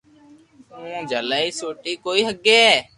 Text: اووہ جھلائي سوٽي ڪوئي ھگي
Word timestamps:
اووہ 0.75 0.99
جھلائي 1.09 1.49
سوٽي 1.59 1.93
ڪوئي 2.03 2.21
ھگي 2.29 2.65